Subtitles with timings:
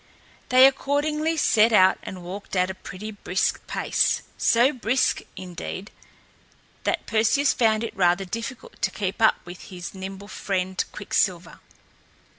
[0.49, 5.91] They accordingly set out and walked at a pretty brisk pace; so brisk, indeed,
[6.85, 11.59] that Perseus found it rather difficult to keep up with his nimble friend Quicksilver.